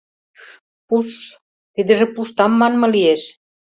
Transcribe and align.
—Пушш...— 0.87 1.19
тидыже 1.73 2.05
пуштам 2.13 2.51
манме 2.59 2.87
лиеш. 2.93 3.21